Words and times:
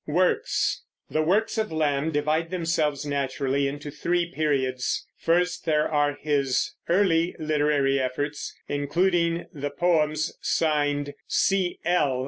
WORKS. 0.07 0.81
The 1.11 1.21
works 1.21 1.59
of 1.59 1.71
Lamb 1.71 2.09
divide 2.11 2.49
themselves 2.49 3.05
naturally 3.05 3.67
into 3.67 3.91
three 3.91 4.25
periods. 4.25 5.05
First, 5.15 5.65
there 5.65 5.87
are 5.87 6.15
his 6.19 6.73
early 6.89 7.35
literary 7.37 7.99
efforts, 7.99 8.51
including 8.67 9.45
the 9.53 9.69
poems 9.69 10.33
signed 10.41 11.13
"C. 11.27 11.77
L." 11.85 12.19